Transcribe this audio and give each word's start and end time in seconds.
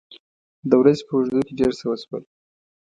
د 0.69 0.71
ورځې 0.81 1.03
په 1.07 1.13
اوږدو 1.15 1.39
کې 1.47 1.53
ډېر 1.59 1.71
څه 1.79 1.85
وشول. 1.89 2.23